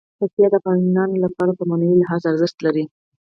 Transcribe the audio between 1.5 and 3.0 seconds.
په معنوي لحاظ ارزښت لري.